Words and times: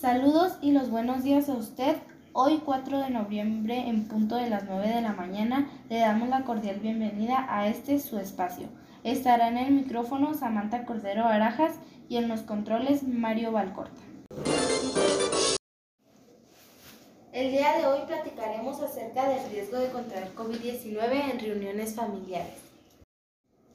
Saludos 0.00 0.54
y 0.62 0.72
los 0.72 0.88
buenos 0.88 1.24
días 1.24 1.50
a 1.50 1.52
usted. 1.52 1.94
Hoy 2.32 2.62
4 2.64 3.00
de 3.00 3.10
noviembre 3.10 3.86
en 3.86 4.08
punto 4.08 4.36
de 4.36 4.48
las 4.48 4.64
9 4.64 4.88
de 4.88 5.02
la 5.02 5.12
mañana 5.12 5.70
le 5.90 5.98
damos 5.98 6.30
la 6.30 6.44
cordial 6.44 6.80
bienvenida 6.80 7.46
a 7.50 7.68
este 7.68 7.98
su 7.98 8.18
espacio. 8.18 8.68
Estará 9.04 9.48
en 9.48 9.58
el 9.58 9.72
micrófono 9.72 10.32
Samantha 10.32 10.86
Cordero 10.86 11.24
Barajas 11.24 11.74
y 12.08 12.16
en 12.16 12.28
los 12.28 12.40
controles 12.40 13.02
Mario 13.02 13.52
Valcorta. 13.52 14.00
El 17.34 17.50
día 17.50 17.76
de 17.76 17.84
hoy 17.84 17.98
platicaremos 18.06 18.80
acerca 18.80 19.28
del 19.28 19.50
riesgo 19.50 19.76
de 19.76 19.90
contraer 19.90 20.34
COVID-19 20.34 21.30
en 21.30 21.38
reuniones 21.40 21.94
familiares. 21.94 22.54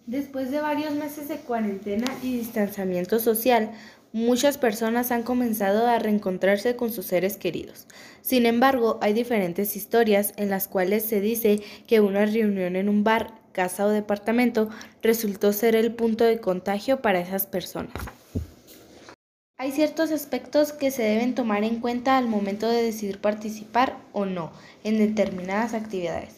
Después 0.08 0.50
de 0.50 0.60
varios 0.60 0.94
meses 0.94 1.28
de 1.28 1.38
cuarentena 1.38 2.06
y 2.24 2.38
distanciamiento 2.38 3.20
social, 3.20 3.72
muchas 4.16 4.58
personas 4.58 5.12
han 5.12 5.24
comenzado 5.24 5.88
a 5.88 6.00
reencontrarse 6.00 6.78
con 6.78 6.90
sus 6.90 7.06
seres 7.06 7.36
queridos. 7.36 7.86
Sin 8.22 8.46
embargo, 8.46 8.98
hay 9.02 9.12
diferentes 9.12 9.76
historias 9.76 10.34
en 10.38 10.50
las 10.50 10.70
cuales 10.70 11.04
se 11.04 11.20
dice 11.20 11.62
que 11.86 12.00
una 12.00 12.26
reunión 12.26 12.78
en 12.78 12.88
un 12.88 13.04
bar, 13.04 13.34
casa 13.52 13.86
o 13.86 13.90
departamento 13.90 14.70
resultó 15.02 15.52
ser 15.52 15.76
el 15.76 15.94
punto 15.94 16.24
de 16.24 16.40
contagio 16.40 17.02
para 17.02 17.20
esas 17.20 17.46
personas. 17.46 17.92
Hay 19.58 19.74
ciertos 19.74 20.12
aspectos 20.12 20.72
que 20.72 20.92
se 20.92 21.04
deben 21.04 21.36
tomar 21.36 21.66
en 21.66 21.82
cuenta 21.82 22.18
al 22.18 22.30
momento 22.30 22.70
de 22.70 22.84
decidir 22.84 23.20
participar 23.20 23.98
o 24.14 24.24
no 24.24 24.54
en 24.86 24.98
determinadas 24.98 25.74
actividades. 25.74 26.36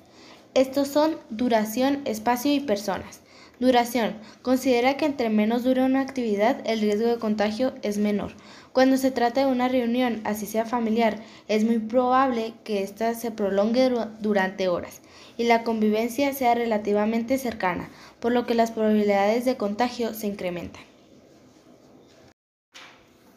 Estos 0.55 0.87
son 0.87 1.15
duración, 1.29 2.01
espacio 2.05 2.51
y 2.51 2.59
personas. 2.59 3.21
Duración. 3.59 4.15
Considera 4.43 4.97
que 4.97 5.05
entre 5.05 5.31
menos 5.31 5.63
dure 5.63 5.83
una 5.83 6.01
actividad, 6.01 6.61
el 6.65 6.79
riesgo 6.79 7.07
de 7.07 7.17
contagio 7.17 7.73
es 7.81 7.97
menor. 7.97 8.33
Cuando 8.71 8.97
se 8.97 9.09
trata 9.09 9.41
de 9.41 9.51
una 9.51 9.67
reunión, 9.67 10.21
así 10.25 10.45
sea 10.45 10.65
familiar, 10.65 11.23
es 11.47 11.63
muy 11.63 11.79
probable 11.79 12.53
que 12.63 12.83
ésta 12.83 13.15
se 13.15 13.31
prolongue 13.31 13.89
durante 14.19 14.67
horas 14.67 15.01
y 15.37 15.45
la 15.45 15.63
convivencia 15.63 16.33
sea 16.33 16.53
relativamente 16.53 17.39
cercana, 17.39 17.89
por 18.19 18.31
lo 18.31 18.45
que 18.45 18.53
las 18.53 18.69
probabilidades 18.69 19.43
de 19.45 19.57
contagio 19.57 20.13
se 20.13 20.27
incrementan. 20.27 20.83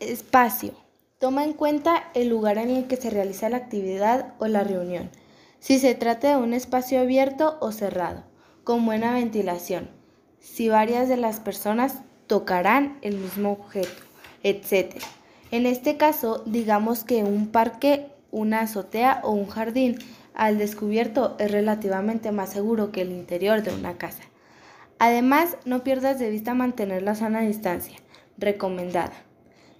Espacio. 0.00 0.74
Toma 1.18 1.44
en 1.44 1.54
cuenta 1.54 2.10
el 2.14 2.28
lugar 2.28 2.58
en 2.58 2.70
el 2.70 2.86
que 2.86 2.96
se 2.96 3.08
realiza 3.08 3.48
la 3.48 3.58
actividad 3.58 4.34
o 4.38 4.46
la 4.48 4.64
reunión, 4.64 5.10
si 5.60 5.78
se 5.78 5.94
trata 5.94 6.30
de 6.30 6.42
un 6.42 6.52
espacio 6.52 7.00
abierto 7.00 7.56
o 7.60 7.72
cerrado, 7.72 8.24
con 8.64 8.84
buena 8.84 9.12
ventilación 9.12 10.00
si 10.41 10.69
varias 10.69 11.08
de 11.08 11.16
las 11.16 11.38
personas 11.38 11.98
tocarán 12.27 12.98
el 13.02 13.16
mismo 13.16 13.52
objeto, 13.52 14.02
etc. 14.42 14.97
En 15.50 15.66
este 15.66 15.97
caso, 15.97 16.42
digamos 16.47 17.05
que 17.05 17.22
un 17.22 17.48
parque, 17.48 18.08
una 18.30 18.60
azotea 18.60 19.20
o 19.22 19.32
un 19.32 19.48
jardín 19.48 19.98
al 20.34 20.58
descubierto 20.58 21.36
es 21.38 21.50
relativamente 21.50 22.32
más 22.32 22.50
seguro 22.50 22.92
que 22.92 23.02
el 23.02 23.10
interior 23.10 23.62
de 23.62 23.74
una 23.74 23.98
casa. 23.98 24.22
Además, 24.98 25.56
no 25.64 25.82
pierdas 25.82 26.19
de 26.19 26.30
vista 26.30 26.54
mantener 26.54 27.02
la 27.02 27.14
sana 27.14 27.41
distancia, 27.41 27.97
recomendada. 28.38 29.14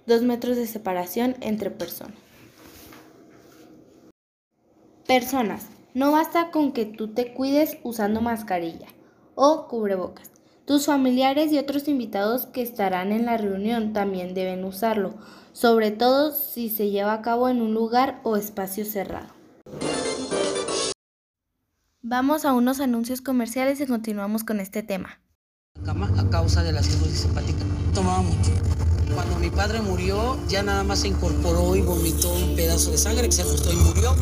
Dos 0.05 0.23
metros 0.23 0.57
de 0.57 0.67
separación 0.67 1.35
entre 1.41 1.69
personas. 1.69 2.17
Personas. 5.07 5.67
No 5.93 6.11
basta 6.11 6.51
con 6.51 6.71
que 6.71 6.85
tú 6.85 7.13
te 7.13 7.33
cuides 7.33 7.77
usando 7.83 8.21
mascarilla 8.21 8.87
o 9.35 9.67
cubrebocas. 9.67 10.31
Tus 10.71 10.85
familiares 10.85 11.51
y 11.51 11.59
otros 11.59 11.89
invitados 11.89 12.45
que 12.45 12.61
estarán 12.61 13.11
en 13.11 13.25
la 13.25 13.35
reunión 13.35 13.91
también 13.91 14.33
deben 14.33 14.63
usarlo, 14.63 15.15
sobre 15.51 15.91
todo 15.91 16.31
si 16.31 16.69
se 16.69 16.89
lleva 16.89 17.11
a 17.11 17.21
cabo 17.21 17.49
en 17.49 17.61
un 17.61 17.73
lugar 17.73 18.21
o 18.23 18.37
espacio 18.37 18.85
cerrado. 18.85 19.27
Vamos 22.01 22.45
a 22.45 22.53
unos 22.53 22.79
anuncios 22.79 23.19
comerciales 23.19 23.81
y 23.81 23.85
continuamos 23.85 24.45
con 24.45 24.61
este 24.61 24.81
tema. 24.81 25.19
A 25.85 26.29
causa 26.29 26.63
de 26.63 26.71
la 26.71 26.81
cirrosis 26.81 27.25
hepática. 27.25 27.65
Tomaba 27.93 28.21
mucho. 28.21 28.51
Cuando 29.13 29.39
mi 29.39 29.49
padre 29.49 29.81
murió, 29.81 30.37
ya 30.47 30.63
nada 30.63 30.85
más 30.85 30.99
se 30.99 31.09
incorporó 31.09 31.75
y 31.75 31.81
vomitó 31.81 32.33
un 32.33 32.55
pedazo 32.55 32.91
de 32.91 32.97
sangre 32.97 33.25
que 33.25 33.33
se 33.33 33.41
ajustó 33.41 33.73
y 33.73 33.75
murió. 33.75 34.15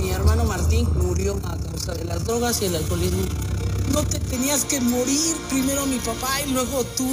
Mi 0.00 0.10
hermano 0.10 0.44
Martín 0.44 0.86
murió 0.94 1.34
a 1.42 1.56
causa 1.56 1.92
de 1.94 2.04
las 2.04 2.24
drogas 2.24 2.62
y 2.62 2.66
el 2.66 2.76
alcoholismo 2.76 3.22
no 3.92 4.02
te 4.02 4.18
tenías 4.18 4.64
que 4.64 4.80
morir, 4.80 5.36
primero 5.50 5.86
mi 5.86 5.98
papá 5.98 6.40
y 6.46 6.50
luego 6.52 6.84
tú. 6.96 7.08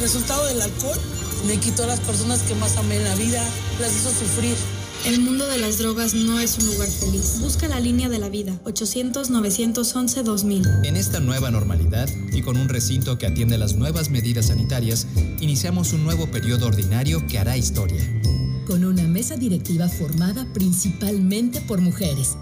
Resultado 0.00 0.46
del 0.46 0.62
alcohol 0.62 0.98
me 1.46 1.58
quitó 1.58 1.84
a 1.84 1.86
las 1.86 2.00
personas 2.00 2.40
que 2.42 2.54
más 2.54 2.76
amé 2.76 2.96
en 2.96 3.04
la 3.04 3.14
vida, 3.14 3.42
las 3.80 3.94
hizo 3.94 4.10
sufrir. 4.10 4.56
El 5.04 5.20
mundo 5.20 5.46
de 5.48 5.58
las 5.58 5.78
drogas 5.78 6.14
no 6.14 6.38
es 6.38 6.58
un 6.58 6.66
lugar 6.66 6.88
feliz. 6.88 7.40
Busca 7.40 7.66
la 7.66 7.80
línea 7.80 8.08
de 8.08 8.20
la 8.20 8.28
vida, 8.28 8.56
800-911-2000. 8.64 10.86
En 10.86 10.96
esta 10.96 11.18
nueva 11.18 11.50
normalidad 11.50 12.08
y 12.32 12.42
con 12.42 12.56
un 12.56 12.68
recinto 12.68 13.18
que 13.18 13.26
atiende 13.26 13.58
las 13.58 13.74
nuevas 13.74 14.10
medidas 14.10 14.46
sanitarias, 14.46 15.08
iniciamos 15.40 15.92
un 15.92 16.04
nuevo 16.04 16.30
periodo 16.30 16.68
ordinario 16.68 17.26
que 17.26 17.40
hará 17.40 17.56
historia. 17.56 18.00
Con 18.64 18.84
una 18.84 19.08
mesa 19.08 19.36
directiva 19.36 19.88
formada 19.88 20.46
principalmente 20.52 21.60
por 21.62 21.80
mujeres 21.80 22.36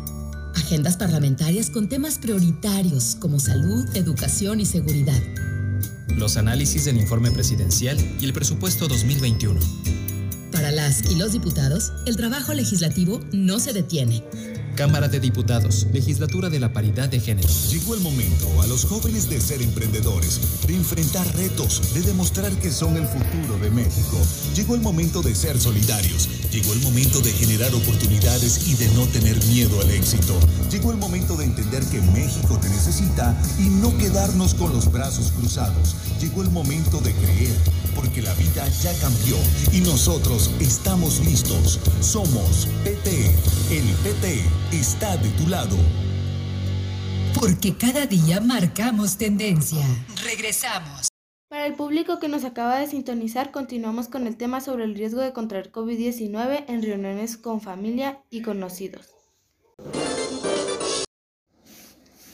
agendas 0.61 0.97
parlamentarias 0.97 1.71
con 1.71 1.89
temas 1.89 2.19
prioritarios 2.19 3.17
como 3.19 3.41
salud, 3.41 3.85
educación 3.95 4.61
y 4.61 4.67
seguridad. 4.67 5.21
Los 6.09 6.37
análisis 6.37 6.85
del 6.85 6.99
informe 6.99 7.31
presidencial 7.31 7.99
y 8.21 8.27
el 8.27 8.33
presupuesto 8.35 8.87
2021. 8.87 9.59
Para 10.53 10.71
las 10.71 11.11
y 11.11 11.17
los 11.17 11.33
diputados, 11.33 11.93
el 12.07 12.17
trabajo 12.17 12.53
legislativo 12.53 13.21
no 13.33 13.59
se 13.59 13.73
detiene. 13.73 14.23
Cámara 14.81 15.09
de 15.09 15.21
Diputados, 15.21 15.87
Legislatura 15.93 16.49
de 16.49 16.59
la 16.59 16.73
Paridad 16.73 17.11
de 17.11 17.21
Género. 17.21 17.47
Llegó 17.69 17.95
el 17.95 18.01
momento 18.01 18.63
a 18.63 18.67
los 18.67 18.87
jóvenes 18.87 19.29
de 19.29 19.39
ser 19.39 19.61
emprendedores, 19.61 20.41
de 20.67 20.75
enfrentar 20.75 21.27
retos, 21.37 21.93
de 21.93 22.01
demostrar 22.01 22.51
que 22.53 22.73
son 22.73 22.97
el 22.97 23.07
futuro 23.07 23.59
de 23.61 23.69
México. 23.69 24.17
Llegó 24.57 24.75
el 24.75 24.81
momento 24.81 25.21
de 25.21 25.35
ser 25.35 25.61
solidarios. 25.61 26.31
Llegó 26.51 26.73
el 26.73 26.81
momento 26.81 27.21
de 27.21 27.31
generar 27.31 27.75
oportunidades 27.75 28.69
y 28.69 28.75
de 28.77 28.89
no 28.95 29.07
tener 29.09 29.37
miedo 29.49 29.79
al 29.83 29.91
éxito. 29.91 30.35
Llegó 30.71 30.93
el 30.93 30.97
momento 30.97 31.37
de 31.37 31.45
entender 31.45 31.85
que 31.85 32.01
México 32.01 32.59
te 32.59 32.71
necesita 32.71 33.39
y 33.59 33.69
no 33.69 33.95
quedarnos 33.99 34.55
con 34.55 34.73
los 34.73 34.91
brazos 34.91 35.31
cruzados. 35.33 35.95
Llegó 36.23 36.43
el 36.43 36.51
momento 36.51 37.01
de 37.01 37.13
creer, 37.13 37.55
porque 37.95 38.23
la 38.23 38.33
vida 38.35 38.67
ya 38.83 38.95
cambió 38.95 39.37
y 39.73 39.81
nosotros 39.81 40.51
estamos 40.59 41.21
listos. 41.21 41.79
Somos 42.01 42.67
el 43.71 43.85
PT 44.03 44.43
está 44.73 45.17
de 45.17 45.29
tu 45.31 45.49
lado. 45.49 45.77
Porque 47.39 47.77
cada 47.77 48.05
día 48.05 48.41
marcamos 48.41 49.17
tendencia. 49.17 49.87
Regresamos. 50.25 51.07
Para 51.49 51.67
el 51.67 51.75
público 51.75 52.19
que 52.19 52.27
nos 52.27 52.45
acaba 52.45 52.81
de 52.81 52.89
sintonizar, 52.89 53.53
continuamos 53.53 54.09
con 54.09 54.27
el 54.27 54.37
tema 54.37 54.61
sobre 54.61 54.83
el 54.83 54.97
riesgo 54.97 55.21
de 55.21 55.33
contraer 55.33 55.71
COVID-19 55.71 56.65
en 56.67 56.83
reuniones 56.83 57.37
con 57.37 57.61
familia 57.61 58.19
y 58.29 58.43
conocidos. 58.43 59.07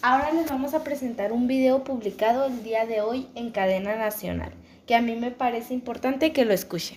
Ahora 0.00 0.32
les 0.32 0.48
vamos 0.48 0.72
a 0.72 0.82
presentar 0.82 1.32
un 1.32 1.46
video 1.46 1.84
publicado 1.84 2.46
el 2.46 2.62
día 2.62 2.86
de 2.86 3.02
hoy 3.02 3.28
en 3.34 3.50
cadena 3.50 3.96
nacional, 3.96 4.54
que 4.86 4.94
a 4.94 5.02
mí 5.02 5.14
me 5.16 5.32
parece 5.32 5.74
importante 5.74 6.32
que 6.32 6.46
lo 6.46 6.54
escuchen. 6.54 6.96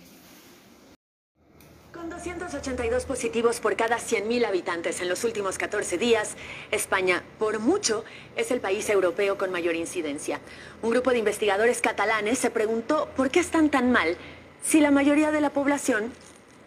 282 2.20 3.06
positivos 3.06 3.62
por 3.62 3.78
cada 3.78 3.98
100.000 3.98 4.46
habitantes 4.46 5.00
en 5.00 5.08
los 5.08 5.24
últimos 5.24 5.58
14 5.58 5.98
días, 5.98 6.36
España, 6.70 7.24
por 7.38 7.60
mucho, 7.60 8.04
es 8.36 8.52
el 8.52 8.60
país 8.60 8.90
europeo 8.90 9.38
con 9.38 9.52
mayor 9.52 9.76
incidencia. 9.76 10.42
Un 10.82 10.90
grupo 10.90 11.12
de 11.12 11.20
investigadores 11.20 11.80
catalanes 11.80 12.38
se 12.38 12.52
preguntó 12.52 13.08
por 13.16 13.30
qué 13.30 13.40
están 13.40 13.70
tan 13.70 13.94
mal 13.94 14.18
si 14.62 14.82
la 14.82 14.92
mayoría 14.92 15.32
de 15.32 15.40
la 15.40 15.52
población 15.52 16.12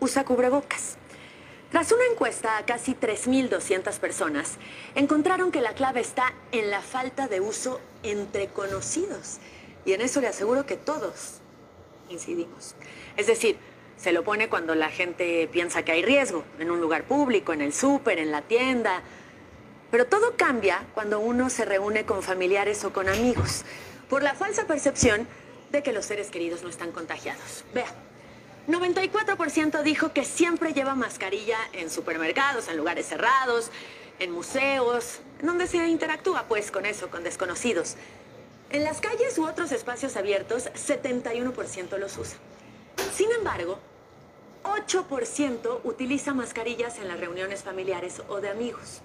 usa 0.00 0.24
cubrebocas. 0.24 0.96
Tras 1.70 1.92
una 1.92 2.06
encuesta 2.10 2.56
a 2.56 2.64
casi 2.64 2.94
3.200 2.94 3.98
personas, 3.98 4.56
encontraron 4.94 5.52
que 5.52 5.60
la 5.60 5.74
clave 5.74 6.00
está 6.00 6.32
en 6.52 6.70
la 6.70 6.80
falta 6.80 7.28
de 7.28 7.40
uso 7.40 7.78
entre 8.02 8.48
conocidos. 8.48 9.36
Y 9.84 9.92
en 9.92 10.00
eso 10.00 10.22
le 10.22 10.28
aseguro 10.28 10.64
que 10.64 10.76
todos 10.76 11.40
incidimos. 12.08 12.74
Es 13.18 13.26
decir, 13.26 13.58
se 13.96 14.12
lo 14.12 14.24
pone 14.24 14.48
cuando 14.48 14.74
la 14.74 14.90
gente 14.90 15.48
piensa 15.52 15.84
que 15.84 15.92
hay 15.92 16.02
riesgo, 16.02 16.44
en 16.58 16.70
un 16.70 16.80
lugar 16.80 17.04
público, 17.04 17.52
en 17.52 17.60
el 17.60 17.72
súper, 17.72 18.18
en 18.18 18.30
la 18.30 18.42
tienda. 18.42 19.02
Pero 19.90 20.06
todo 20.06 20.36
cambia 20.36 20.84
cuando 20.94 21.20
uno 21.20 21.50
se 21.50 21.64
reúne 21.64 22.04
con 22.04 22.22
familiares 22.22 22.84
o 22.84 22.92
con 22.92 23.08
amigos, 23.08 23.64
por 24.08 24.22
la 24.22 24.34
falsa 24.34 24.66
percepción 24.66 25.28
de 25.70 25.82
que 25.82 25.92
los 25.92 26.06
seres 26.06 26.30
queridos 26.30 26.62
no 26.62 26.68
están 26.68 26.92
contagiados. 26.92 27.64
Vea, 27.74 27.86
94% 28.68 29.82
dijo 29.82 30.12
que 30.12 30.24
siempre 30.24 30.72
lleva 30.72 30.94
mascarilla 30.94 31.58
en 31.72 31.90
supermercados, 31.90 32.68
en 32.68 32.76
lugares 32.76 33.06
cerrados, 33.06 33.70
en 34.18 34.30
museos, 34.30 35.20
en 35.40 35.46
donde 35.46 35.66
se 35.66 35.86
interactúa 35.88 36.44
pues 36.46 36.70
con 36.70 36.86
eso, 36.86 37.10
con 37.10 37.24
desconocidos. 37.24 37.96
En 38.70 38.84
las 38.84 39.00
calles 39.00 39.36
u 39.38 39.44
otros 39.44 39.72
espacios 39.72 40.16
abiertos, 40.16 40.70
71% 40.74 41.98
los 41.98 42.16
usa. 42.16 42.38
Sin 43.12 43.30
embargo, 43.30 43.78
8% 44.64 45.80
utiliza 45.84 46.32
mascarillas 46.32 46.98
en 46.98 47.08
las 47.08 47.20
reuniones 47.20 47.62
familiares 47.62 48.22
o 48.28 48.40
de 48.40 48.48
amigos. 48.48 49.02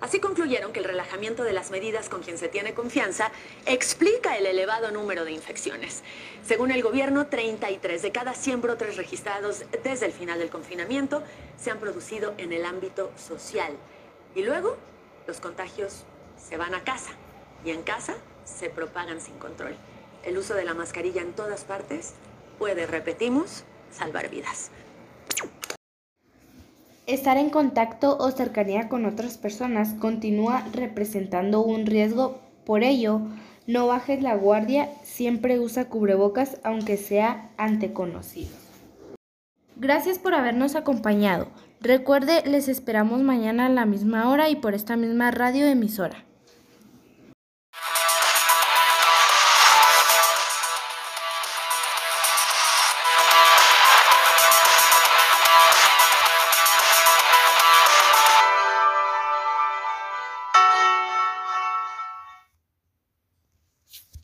Así 0.00 0.18
concluyeron 0.18 0.72
que 0.72 0.80
el 0.80 0.84
relajamiento 0.84 1.44
de 1.44 1.52
las 1.52 1.70
medidas 1.70 2.08
con 2.08 2.22
quien 2.22 2.38
se 2.38 2.48
tiene 2.48 2.74
confianza 2.74 3.30
explica 3.64 4.36
el 4.36 4.46
elevado 4.46 4.90
número 4.90 5.24
de 5.24 5.30
infecciones. 5.30 6.02
Según 6.44 6.72
el 6.72 6.82
gobierno, 6.82 7.28
33 7.28 8.02
de 8.02 8.10
cada 8.10 8.34
100 8.34 8.62
brotes 8.62 8.96
registrados 8.96 9.64
desde 9.84 10.06
el 10.06 10.12
final 10.12 10.40
del 10.40 10.50
confinamiento 10.50 11.22
se 11.56 11.70
han 11.70 11.78
producido 11.78 12.34
en 12.38 12.52
el 12.52 12.64
ámbito 12.64 13.12
social. 13.16 13.72
Y 14.34 14.42
luego, 14.42 14.76
los 15.28 15.40
contagios 15.40 16.04
se 16.36 16.56
van 16.56 16.74
a 16.74 16.82
casa 16.82 17.12
y 17.64 17.70
en 17.70 17.82
casa 17.82 18.16
se 18.44 18.70
propagan 18.70 19.20
sin 19.20 19.38
control. 19.38 19.76
El 20.24 20.36
uso 20.36 20.54
de 20.54 20.64
la 20.64 20.74
mascarilla 20.74 21.22
en 21.22 21.32
todas 21.32 21.64
partes 21.64 22.14
puede, 22.58 22.86
repetimos, 22.86 23.64
salvar 23.90 24.30
vidas. 24.30 24.70
Estar 27.06 27.36
en 27.36 27.50
contacto 27.50 28.16
o 28.18 28.30
cercanía 28.32 28.88
con 28.88 29.04
otras 29.04 29.38
personas 29.38 29.94
continúa 29.94 30.66
representando 30.72 31.60
un 31.60 31.86
riesgo, 31.86 32.40
por 32.64 32.82
ello, 32.82 33.20
no 33.68 33.86
bajes 33.86 34.22
la 34.22 34.34
guardia, 34.34 34.90
siempre 35.04 35.60
usa 35.60 35.88
cubrebocas 35.88 36.58
aunque 36.64 36.96
sea 36.96 37.50
ante 37.56 37.92
conocidos. 37.92 38.54
Gracias 39.76 40.18
por 40.18 40.34
habernos 40.34 40.74
acompañado. 40.74 41.48
Recuerde, 41.80 42.42
les 42.46 42.68
esperamos 42.68 43.20
mañana 43.20 43.66
a 43.66 43.68
la 43.68 43.86
misma 43.86 44.30
hora 44.30 44.48
y 44.48 44.56
por 44.56 44.74
esta 44.74 44.96
misma 44.96 45.30
radio 45.30 45.66
emisora. 45.66 46.24